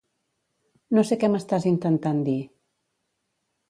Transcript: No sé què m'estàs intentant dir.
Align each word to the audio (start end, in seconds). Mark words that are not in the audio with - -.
No 0.97 1.03
sé 1.11 1.19
què 1.25 1.31
m'estàs 1.35 1.69
intentant 1.75 2.27
dir. 2.33 2.39